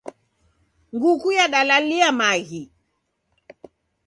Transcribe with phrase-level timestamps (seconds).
[0.93, 2.63] Nguku yadalalia maghi.